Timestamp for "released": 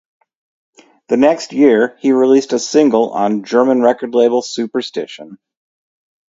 2.11-2.53